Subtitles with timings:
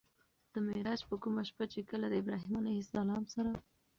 [0.53, 3.51] د معراج په کومه شپه چې کله د ابراهيم عليه السلام سره